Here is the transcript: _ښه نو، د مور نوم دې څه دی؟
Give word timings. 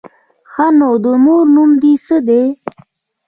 _ښه 0.51 0.67
نو، 0.77 0.89
د 1.03 1.05
مور 1.23 1.45
نوم 1.55 1.71
دې 1.81 1.93
څه 2.05 2.17
دی؟ 2.27 2.43